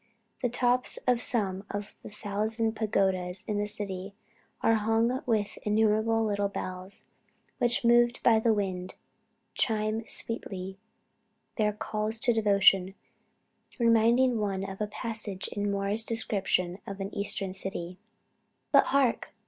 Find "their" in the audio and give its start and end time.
11.57-11.71